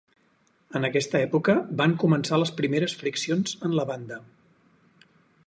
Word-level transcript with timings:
En 0.77 0.87
aquesta 0.87 1.19
època 1.25 1.55
van 1.81 1.93
començar 2.05 2.41
les 2.45 2.53
primeres 2.63 2.97
friccions 3.03 3.55
en 3.71 3.77
la 3.83 3.87
banda. 3.93 4.19